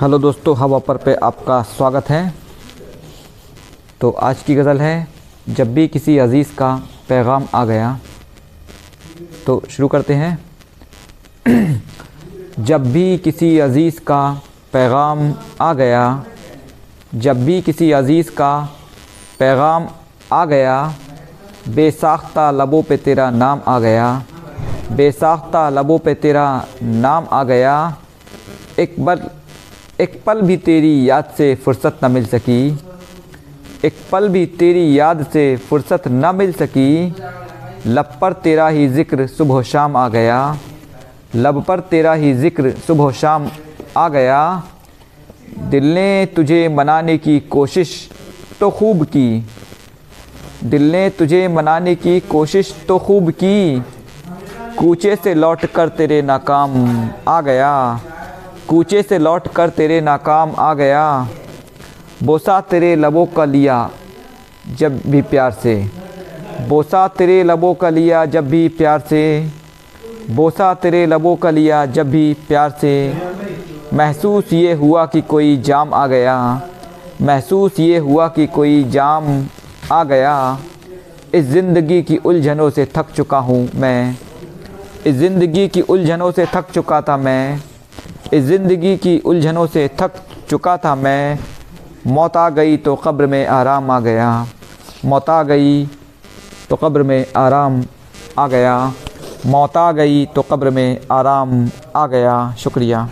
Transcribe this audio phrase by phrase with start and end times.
[0.00, 2.34] Hello दोस्तों हवा पर पे आपका स्वागत है।
[4.00, 5.06] तो आज की गज़ल है,
[5.48, 6.70] जब भी किसी अज़ीज़ का
[7.08, 7.98] पैगाम आ गया
[9.46, 10.32] तो शुरू करते हैं।
[12.60, 14.22] जब भी किसी अज़ीज़ का
[14.72, 16.24] पैगाम आ गया,
[17.14, 18.52] जब भी किसी अज़ीज़ का
[19.38, 19.88] पैगाम
[20.32, 20.94] आ गया,
[21.68, 24.10] बेसाख्ता लबों पे तेरा नाम आ गया,
[24.92, 27.96] बेसाख्ता लबों पे तेरा नाम आ गया,
[28.78, 29.30] एक बार
[30.00, 32.78] एक पल भी तेरी याद से फ़ुर्सत न मिल सकी।
[33.84, 37.14] एक पल भी तेरी याद से फ़ुर्सत न मिल सकी।
[37.86, 40.38] लब पर तेरा ही ज़िक्र सुबह शाम आ गया।
[41.36, 43.48] लब पर तेरा ही ज़िक्र सुबह शाम
[43.96, 44.40] आ गया।
[45.60, 47.92] दिल ने तुझे मनाने की कोशिश
[48.60, 49.44] तो खूब की।
[50.64, 53.80] दिल ने तुझे मनाने की कोशिश तो खूब की।
[54.78, 56.72] कूचे से लौट कर तेरे नाकाम
[57.28, 57.70] आ गया।
[58.68, 61.04] कूचे से लौट कर तेरे नाकाम आ गया।
[62.22, 63.90] बोसा तेरे लबों का लिया
[64.78, 65.74] जब भी प्यार से।
[66.68, 69.22] बोसा तेरे लबों का लिया जब भी प्यार से।
[70.30, 72.94] बोसा तेरे लबों का लिया जब भी प्यार से।
[73.92, 76.36] महसूस ये हुआ कि कोई जाम आ गया।
[77.22, 79.46] महसूस ये हुआ कि कोई जाम
[79.92, 80.58] आ गया।
[81.34, 84.16] इस ज़िंदगी की उलझनों से थक चुका हूँ मैं।
[85.06, 87.60] इस ज़िंदगी की उलझनों से थक चुका था मैं।
[88.34, 90.14] इस ज़िंदगी की उलझनों से थक
[90.50, 91.38] चुका था मैं।
[92.06, 94.46] मौत आ गई तो कब्र में आराम आ गया।
[95.04, 95.86] मौत आ गई
[96.70, 97.82] तो कब्र में आराम
[98.38, 98.76] आ गया।
[99.46, 103.08] मौत आ गई तो कब्र में आराम आ गया। शुक्रिया।